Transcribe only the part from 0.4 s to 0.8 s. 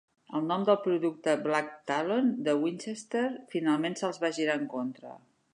nom del